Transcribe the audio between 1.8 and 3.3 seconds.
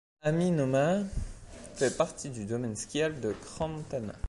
partie du domaine skiable